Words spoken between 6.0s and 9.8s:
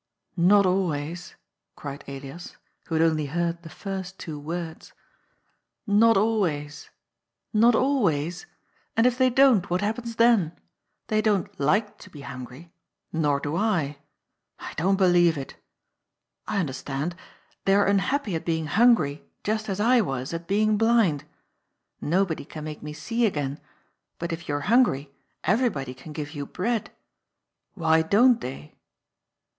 always! Not always! And if they don't,